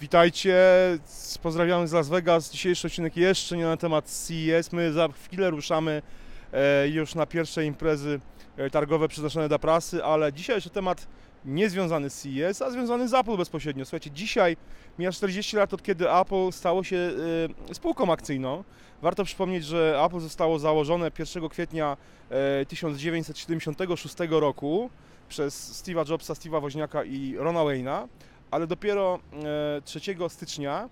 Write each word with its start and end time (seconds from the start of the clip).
Witajcie, 0.00 0.56
pozdrawiamy 1.42 1.88
z 1.88 1.92
Las 1.92 2.08
Vegas. 2.08 2.50
Dzisiejszy 2.50 2.86
odcinek 2.86 3.16
jeszcze 3.16 3.56
nie 3.56 3.64
na 3.64 3.76
temat 3.76 4.04
CES. 4.04 4.72
My 4.72 4.92
za 4.92 5.08
chwilę 5.08 5.50
ruszamy 5.50 6.02
e, 6.52 6.88
już 6.88 7.14
na 7.14 7.26
pierwsze 7.26 7.64
imprezy 7.64 8.20
e, 8.56 8.70
targowe 8.70 9.08
przeznaczone 9.08 9.48
dla 9.48 9.58
prasy, 9.58 10.04
ale 10.04 10.32
dzisiaj 10.32 10.56
jeszcze 10.56 10.70
temat 10.70 11.06
nie 11.44 11.70
związany 11.70 12.10
z 12.10 12.22
CES, 12.22 12.62
a 12.62 12.70
związany 12.70 13.08
z 13.08 13.14
Apple 13.14 13.36
bezpośrednio. 13.36 13.84
Słuchajcie, 13.84 14.10
dzisiaj 14.10 14.56
mija 14.98 15.12
40 15.12 15.56
lat 15.56 15.74
od 15.74 15.82
kiedy 15.82 16.10
Apple 16.12 16.52
stało 16.52 16.84
się 16.84 17.10
e, 17.70 17.74
spółką 17.74 18.12
akcyjną. 18.12 18.64
Warto 19.02 19.24
przypomnieć, 19.24 19.64
że 19.64 20.02
Apple 20.04 20.20
zostało 20.20 20.58
założone 20.58 21.10
1 21.18 21.48
kwietnia 21.48 21.96
e, 22.30 22.66
1976 22.66 24.14
roku 24.30 24.90
przez 25.28 25.82
Steve'a 25.82 26.10
Jobsa, 26.10 26.34
Steve'a 26.34 26.60
Woźniaka 26.60 27.04
i 27.04 27.34
Rona 27.38 27.60
Wayne'a, 27.60 28.08
ale 28.50 28.66
dopiero 28.66 29.18
e, 29.78 29.82
3 29.82 30.00
stycznia 30.28 30.84
e, 30.84 30.88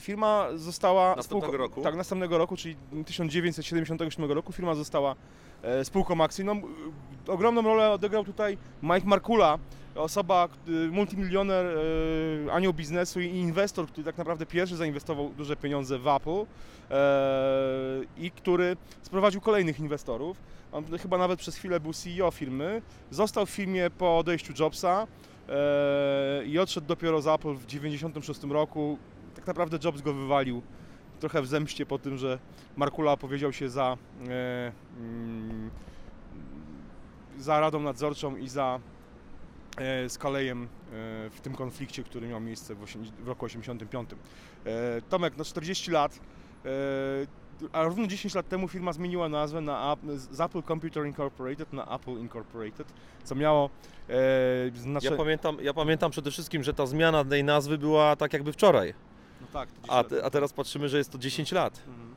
firma 0.00 0.48
została 0.54 1.16
Następnego 1.16 1.56
roku? 1.56 1.82
Tak, 1.82 1.96
następnego 1.96 2.38
roku, 2.38 2.56
czyli 2.56 2.76
1977 3.06 4.32
roku 4.32 4.52
firma 4.52 4.74
została 4.74 5.14
e, 5.62 5.84
spółką 5.84 6.20
akcyjną. 6.20 6.52
E, 7.28 7.32
Ogromną 7.32 7.62
rolę 7.62 7.90
odegrał 7.90 8.24
tutaj 8.24 8.58
Mike 8.82 9.06
Markula, 9.06 9.58
osoba, 9.96 10.48
y, 10.68 10.70
multimilioner, 10.90 11.66
e, 11.66 12.52
anioł 12.52 12.72
biznesu 12.72 13.20
i 13.20 13.26
inwestor, 13.26 13.86
który 13.86 14.04
tak 14.04 14.18
naprawdę 14.18 14.46
pierwszy 14.46 14.76
zainwestował 14.76 15.30
duże 15.36 15.56
pieniądze 15.56 15.98
w 15.98 16.08
Apple 16.08 16.30
e, 16.30 16.46
i 18.16 18.30
który 18.30 18.76
sprowadził 19.02 19.40
kolejnych 19.40 19.80
inwestorów. 19.80 20.36
On 20.72 20.98
chyba 20.98 21.18
nawet 21.18 21.38
przez 21.38 21.56
chwilę 21.56 21.80
był 21.80 21.92
CEO 21.92 22.30
firmy. 22.30 22.82
Został 23.10 23.46
w 23.46 23.50
firmie 23.50 23.90
po 23.90 24.18
odejściu 24.18 24.52
Jobsa 24.58 25.06
e, 25.48 26.44
i 26.44 26.58
odszedł 26.58 26.86
dopiero 26.86 27.22
z 27.22 27.26
Apple 27.26 27.54
w 27.54 27.66
1996 27.66 28.52
roku. 28.52 28.98
Tak 29.36 29.46
naprawdę 29.46 29.78
Jobs 29.84 30.00
go 30.00 30.14
wywalił 30.14 30.62
trochę 31.20 31.42
w 31.42 31.46
zemście 31.46 31.86
po 31.86 31.98
tym, 31.98 32.16
że 32.18 32.38
Markula 32.76 33.12
opowiedział 33.12 33.52
się 33.52 33.70
za, 33.70 33.96
e, 34.28 34.72
mm, 35.00 35.70
za 37.38 37.60
radą 37.60 37.80
nadzorczą 37.80 38.36
i 38.36 38.48
za 38.48 38.80
e, 39.76 40.08
z 40.08 40.16
e, 40.16 40.18
w 41.30 41.40
tym 41.42 41.54
konflikcie, 41.54 42.02
który 42.02 42.28
miał 42.28 42.40
miejsce 42.40 42.74
w, 42.74 42.84
w 43.24 43.28
roku 43.28 43.44
85. 43.46 44.10
E, 44.64 45.02
Tomek, 45.02 45.36
na 45.36 45.44
40 45.44 45.90
lat, 45.90 46.20
e, 46.64 46.68
a 47.72 47.84
równo 47.84 48.06
10 48.06 48.34
lat 48.34 48.48
temu 48.48 48.68
firma 48.68 48.92
zmieniła 48.92 49.28
nazwę 49.28 49.60
na 49.60 49.96
z 50.16 50.40
Apple 50.40 50.62
Computer 50.62 51.06
Incorporated 51.06 51.72
na 51.72 51.94
Apple 51.94 52.18
Incorporated, 52.18 52.92
co 53.24 53.34
miało 53.34 53.70
e, 54.08 54.14
znaczy... 54.74 55.06
Ja 55.06 55.16
pamiętam, 55.16 55.58
ja 55.62 55.74
pamiętam 55.74 56.10
przede 56.10 56.30
wszystkim, 56.30 56.62
że 56.62 56.74
ta 56.74 56.86
zmiana 56.86 57.24
tej 57.24 57.44
nazwy 57.44 57.78
była 57.78 58.16
tak 58.16 58.32
jakby 58.32 58.52
wczoraj, 58.52 58.94
No 58.94 59.05
tak, 59.56 59.68
to 59.72 59.80
10 59.82 60.22
a, 60.22 60.26
a 60.26 60.30
teraz 60.30 60.52
patrzymy, 60.52 60.88
że 60.88 60.98
jest 60.98 61.12
to 61.12 61.18
10 61.18 61.52
lat. 61.52 61.82
Mhm. 61.88 62.14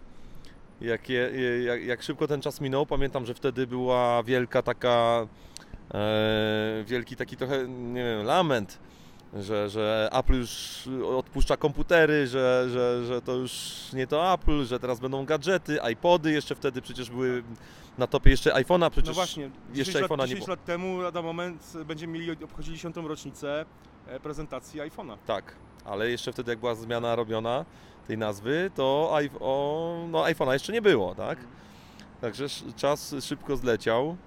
Jak, 0.82 1.10
je, 1.10 1.32
jak, 1.64 1.84
jak 1.84 2.04
szybko 2.04 2.28
ten 2.28 2.42
czas 2.42 2.62
minął, 2.62 2.86
pamiętam, 2.86 3.26
że 3.26 3.34
wtedy 3.34 3.68
była 3.68 4.24
wielka 4.24 4.62
taka, 4.62 5.28
e, 5.94 6.84
wielki 6.88 7.16
taki 7.16 7.38
trochę, 7.38 7.68
nie 7.68 8.04
wiem, 8.04 8.26
lament, 8.26 8.80
że, 9.34 9.70
że 9.70 10.10
Apple 10.12 10.34
już 10.34 10.84
odpuszcza 11.18 11.58
komputery, 11.58 12.28
że, 12.28 12.68
że, 12.70 13.06
że 13.06 13.22
to 13.22 13.36
już 13.36 13.54
nie 13.94 14.08
to 14.08 14.34
Apple, 14.34 14.66
że 14.66 14.80
teraz 14.80 15.00
będą 15.00 15.26
gadżety, 15.26 15.80
iPody, 15.92 16.32
jeszcze 16.32 16.56
wtedy 16.56 16.82
przecież 16.82 17.10
były 17.10 17.44
na 17.98 18.08
topie 18.08 18.30
jeszcze 18.30 18.52
iPhone'a, 18.52 18.90
przecież 18.90 19.08
No 19.08 19.14
właśnie, 19.14 19.44
10 19.44 19.78
jeszcze 19.78 20.02
lat, 20.02 20.12
iPhone'a 20.12 20.22
nie 20.22 20.28
10 20.28 20.40
było. 20.40 20.50
lat 20.50 20.66
temu 20.66 21.02
lada 21.02 21.22
moment 21.22 21.74
będziemy 21.86 22.14
mieli 22.14 22.32
obchodzili 22.44 22.78
10. 22.78 22.96
rocznicę 22.96 23.66
e, 24.08 24.20
prezentacji 24.20 24.80
iPhone'a. 24.82 25.18
Tak, 25.26 25.56
ale 25.86 26.10
jeszcze 26.10 26.32
wtedy 26.32 26.52
jak 26.52 26.60
była 26.60 26.76
zmiana 26.76 27.16
robiona 27.16 27.66
tej 28.08 28.18
nazwy, 28.18 28.72
to 28.76 29.12
iP- 29.14 29.38
o, 29.42 30.06
no, 30.10 30.24
iPhone'a 30.24 30.54
jeszcze 30.54 30.74
nie 30.74 30.82
było, 30.82 31.16
tak? 31.16 31.38
Także 32.22 32.46
czas 32.76 33.16
szybko 33.22 33.58
zleciał. 33.58 34.18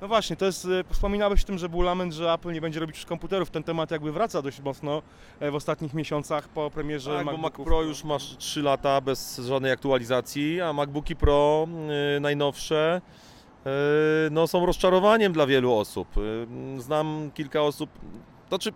No 0.00 0.08
właśnie, 0.08 0.36
to 0.36 0.44
jest, 0.46 0.64
e, 0.64 0.84
wspominałeś 0.92 1.42
o 1.42 1.46
tym, 1.46 1.58
że 1.58 1.68
był 1.68 1.82
lament, 1.82 2.12
że 2.12 2.32
Apple 2.32 2.52
nie 2.52 2.60
będzie 2.60 2.80
robić 2.80 2.96
już 2.96 3.06
komputerów. 3.06 3.50
Ten 3.50 3.62
temat 3.62 3.90
jakby 3.90 4.12
wraca 4.12 4.42
dość 4.42 4.60
mocno 4.60 5.02
e, 5.40 5.50
w 5.50 5.54
ostatnich 5.54 5.94
miesiącach 5.94 6.48
po 6.48 6.70
premierze 6.70 7.16
Tak, 7.16 7.24
bo 7.24 7.32
Mac 7.32 7.40
MacBooków. 7.40 7.66
Pro 7.66 7.82
już 7.82 8.04
masz 8.04 8.36
3 8.36 8.62
lata 8.62 9.00
bez 9.00 9.38
żadnej 9.38 9.72
aktualizacji, 9.72 10.60
a 10.60 10.72
MacBooki 10.72 11.16
Pro 11.16 11.66
y, 12.16 12.20
najnowsze 12.20 13.00
y, 13.66 13.70
no, 14.30 14.46
są 14.46 14.66
rozczarowaniem 14.66 15.32
dla 15.32 15.46
wielu 15.46 15.74
osób. 15.74 16.08
Y, 16.76 16.80
znam 16.82 17.30
kilka 17.34 17.62
osób, 17.62 17.90
to 18.48 18.58
czy 18.58 18.72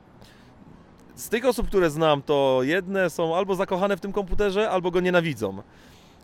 z 1.20 1.28
tych 1.28 1.44
osób, 1.44 1.66
które 1.66 1.90
znam, 1.90 2.22
to 2.22 2.60
jedne 2.62 3.10
są 3.10 3.36
albo 3.36 3.54
zakochane 3.54 3.96
w 3.96 4.00
tym 4.00 4.12
komputerze, 4.12 4.70
albo 4.70 4.90
go 4.90 5.00
nienawidzą. 5.00 5.62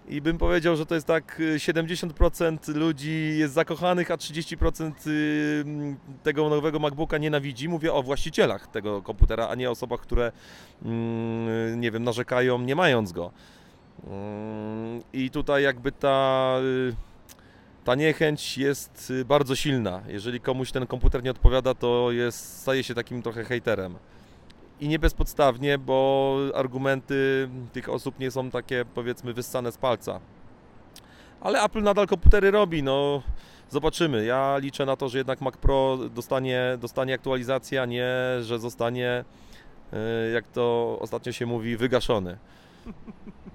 I 0.08 0.20
bym 0.20 0.38
powiedział, 0.38 0.76
że 0.76 0.86
to 0.86 0.94
jest 0.94 1.06
tak 1.06 1.40
y, 1.40 1.56
70% 1.56 2.74
ludzi 2.74 3.34
jest 3.38 3.54
zakochanych, 3.54 4.10
a 4.10 4.16
30% 4.16 4.92
y, 5.06 5.64
tego 6.22 6.48
nowego 6.48 6.78
MacBooka 6.78 7.18
nienawidzi. 7.18 7.68
Mówię 7.68 7.92
o 7.92 8.02
właścicielach 8.02 8.66
tego 8.66 9.02
komputera, 9.02 9.48
a 9.48 9.54
nie 9.54 9.70
osobach, 9.70 10.00
które 10.00 10.32
mm, 10.84 11.80
nie 11.80 11.90
wiem, 11.90 12.04
narzekają 12.04 12.58
nie 12.58 12.74
mając 12.74 13.12
go. 13.12 13.30
Mm, 14.06 15.02
I 15.12 15.30
tutaj 15.30 15.62
jakby 15.62 15.92
ta, 15.92 16.56
y, 16.62 16.94
ta 17.84 17.94
niechęć 17.94 18.58
jest 18.58 19.10
y, 19.10 19.24
bardzo 19.24 19.56
silna. 19.56 20.02
Jeżeli 20.08 20.40
komuś 20.40 20.72
ten 20.72 20.86
komputer 20.86 21.22
nie 21.22 21.30
odpowiada, 21.30 21.74
to 21.74 22.12
jest, 22.12 22.60
staje 22.60 22.82
się 22.82 22.94
takim 22.94 23.22
trochę 23.22 23.44
hejterem. 23.44 23.96
I 24.80 24.88
nie 24.88 24.98
bezpodstawnie, 24.98 25.78
bo 25.78 26.36
argumenty 26.54 27.48
tych 27.72 27.88
osób 27.88 28.18
nie 28.18 28.30
są 28.30 28.50
takie 28.50 28.84
powiedzmy 28.94 29.32
wyssane 29.32 29.72
z 29.72 29.76
palca. 29.76 30.20
Ale 31.40 31.62
Apple 31.62 31.82
nadal 31.82 32.06
komputery 32.06 32.50
robi, 32.50 32.82
no 32.82 33.22
zobaczymy. 33.70 34.24
Ja 34.24 34.58
liczę 34.58 34.86
na 34.86 34.96
to, 34.96 35.08
że 35.08 35.18
jednak 35.18 35.40
Mac 35.40 35.56
Pro 35.56 35.98
dostanie, 36.14 36.62
dostanie 36.80 37.14
aktualizację, 37.14 37.82
a 37.82 37.86
nie, 37.86 38.08
że 38.42 38.58
zostanie, 38.58 39.24
y, 39.92 40.32
jak 40.32 40.48
to 40.48 40.96
ostatnio 41.00 41.32
się 41.32 41.46
mówi, 41.46 41.76
wygaszony. 41.76 42.38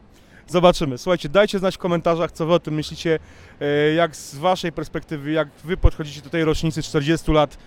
Zobaczymy. 0.47 0.97
Słuchajcie, 0.97 1.29
dajcie 1.29 1.59
znać 1.59 1.75
w 1.75 1.77
komentarzach, 1.77 2.31
co 2.31 2.45
wy 2.45 2.53
o 2.53 2.59
tym 2.59 2.73
myślicie, 2.73 3.19
e, 3.61 3.93
jak 3.93 4.15
z 4.15 4.35
waszej 4.35 4.71
perspektywy, 4.71 5.31
jak 5.31 5.47
wy 5.63 5.77
podchodzicie 5.77 6.21
do 6.21 6.29
tej 6.29 6.43
rocznicy 6.45 6.83
40 6.83 7.31
lat 7.31 7.57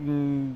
mm, 0.00 0.54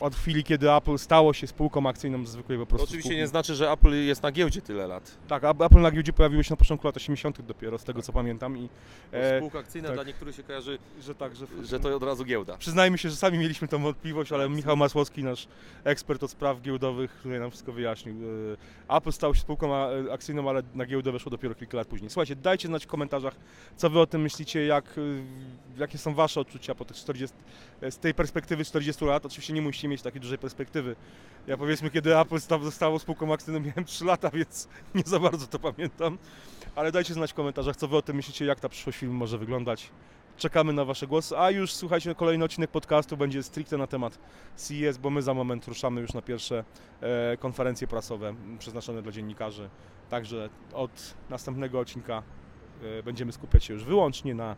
od 0.00 0.14
chwili, 0.14 0.44
kiedy 0.44 0.72
Apple 0.72 0.98
stało 0.98 1.32
się 1.32 1.46
spółką 1.46 1.86
akcyjną 1.88 2.26
zwykłej 2.26 2.58
po 2.58 2.64
To 2.64 2.68
prostu 2.68 2.84
oczywiście 2.84 3.08
spółki. 3.08 3.20
nie 3.20 3.26
znaczy, 3.26 3.54
że 3.54 3.70
Apple 3.72 3.94
jest 4.06 4.22
na 4.22 4.32
giełdzie 4.32 4.62
tyle 4.62 4.86
lat. 4.86 5.16
Tak, 5.28 5.44
a 5.44 5.50
Apple 5.50 5.80
na 5.80 5.90
giełdzie 5.90 6.12
pojawiło 6.12 6.42
się 6.42 6.52
na 6.52 6.56
początku 6.56 6.86
lat 6.86 6.96
80. 6.96 7.42
dopiero, 7.42 7.78
z 7.78 7.84
tego 7.84 8.02
co 8.02 8.12
pamiętam 8.12 8.58
i 8.58 8.68
e, 9.12 9.38
Spółka 9.38 9.58
akcyjna 9.58 9.88
tak. 9.88 9.96
dla 9.96 10.04
niektórych 10.04 10.36
się 10.36 10.42
kojarzy, 10.42 10.78
że 11.02 11.14
tak, 11.14 11.36
że, 11.36 11.46
że 11.62 11.80
to 11.80 11.96
od 11.96 12.02
razu 12.02 12.24
giełda. 12.24 12.56
Przyznajmy 12.56 12.98
się, 12.98 13.10
że 13.10 13.16
sami 13.16 13.38
mieliśmy 13.38 13.68
tą 13.68 13.82
wątpliwość, 13.82 14.32
ale 14.32 14.44
Tak. 14.46 14.56
Michał 14.56 14.76
Masłowski, 14.76 15.24
nasz 15.24 15.48
ekspert 15.84 16.22
od 16.22 16.30
spraw 16.30 16.60
giełdowych, 16.62 17.20
tutaj 17.22 17.40
nam 17.40 17.50
wszystko 17.50 17.72
wyjaśnił. 17.72 18.14
E, 18.88 18.96
Apple 18.96 19.12
stał 19.12 19.34
się 19.34 19.40
spółką 19.40 19.74
a- 19.74 20.12
akcyjną, 20.12 20.48
ale 20.50 20.62
na 20.74 20.86
giełdę 20.86 21.12
weszło 21.12 21.30
dopiero 21.30 21.54
kilka 21.54 21.76
lat 21.76 21.88
później. 21.88 22.10
Słuchajcie, 22.10 22.36
dajcie 22.36 22.68
znać 22.68 22.84
w 22.84 22.88
komentarzach, 22.88 23.34
co 23.76 23.90
wy 23.90 24.00
o 24.00 24.06
tym 24.06 24.20
myślicie, 24.22 24.66
jak, 24.66 24.98
y, 24.98 25.22
jakie 25.78 25.98
są 25.98 26.14
wasze 26.14 26.40
odczucia 26.40 26.74
po 26.74 26.84
tych 26.84 26.96
40, 26.96 27.36
z 27.90 27.98
tej 27.98 28.14
perspektywy 28.14 28.64
40 28.64 29.04
lat. 29.04 29.26
Oczywiście 29.26 29.52
nie 29.52 29.62
musicie 29.62 29.88
mieć 29.90 30.02
takiej 30.02 30.20
dużej 30.20 30.38
perspektywy. 30.38 30.96
Ja 31.46 31.56
powiedzmy, 31.56 31.90
kiedy 31.90 32.18
Apple 32.18 32.40
sta- 32.40 32.58
zostało 32.58 32.98
spółką 32.98 33.32
akcyjną, 33.32 33.60
miałem 33.66 33.84
3 33.84 34.04
lata, 34.04 34.30
więc 34.30 34.68
nie 34.94 35.02
za 35.06 35.18
bardzo 35.20 35.46
to 35.46 35.58
pamiętam. 35.58 36.18
Ale 36.74 36.92
dajcie 36.92 37.14
znać 37.14 37.30
w 37.30 37.34
komentarzach, 37.34 37.76
co 37.76 37.88
wy 37.88 37.96
o 37.96 38.02
tym 38.02 38.16
myślicie, 38.16 38.44
jak 38.44 38.60
ta 38.60 38.68
przyszłość 38.68 38.98
filmu 38.98 39.14
może 39.14 39.38
wyglądać. 39.38 39.90
Czekamy 40.36 40.72
na 40.72 40.84
Wasze 40.84 41.06
głosy, 41.06 41.38
a 41.38 41.50
już 41.50 41.72
słuchajcie, 41.72 42.14
kolejny 42.14 42.44
odcinek 42.44 42.70
podcastu 42.70 43.16
będzie 43.16 43.42
stricte 43.42 43.78
na 43.78 43.86
temat 43.86 44.18
CES, 44.56 44.98
bo 44.98 45.10
my 45.10 45.22
za 45.22 45.34
moment 45.34 45.68
ruszamy 45.68 46.00
już 46.00 46.12
na 46.14 46.22
pierwsze 46.22 46.64
e, 47.00 47.36
konferencje 47.36 47.86
prasowe 47.86 48.34
przeznaczone 48.58 49.02
dla 49.02 49.12
dziennikarzy. 49.12 49.68
Także 50.10 50.48
od 50.72 51.14
następnego 51.30 51.80
odcinka 51.80 52.22
e, 52.82 53.02
będziemy 53.02 53.32
skupiać 53.32 53.64
się 53.64 53.74
już 53.74 53.84
wyłącznie 53.84 54.34
na 54.34 54.56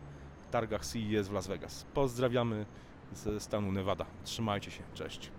targach 0.51 0.87
CES 0.87 1.29
w 1.29 1.33
Las 1.33 1.47
Vegas. 1.47 1.87
Pozdrawiamy 1.95 2.67
ze 3.15 3.41
stanu 3.41 3.73
Nevada. 3.73 4.07
Trzymajcie 4.25 4.71
się, 4.71 4.83
cześć. 4.95 5.31